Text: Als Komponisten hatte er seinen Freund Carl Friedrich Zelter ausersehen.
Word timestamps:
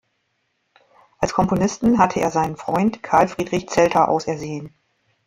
Als 1.19 1.31
Komponisten 1.33 1.99
hatte 1.99 2.21
er 2.21 2.31
seinen 2.31 2.55
Freund 2.57 3.03
Carl 3.03 3.27
Friedrich 3.27 3.69
Zelter 3.69 4.09
ausersehen. 4.09 4.73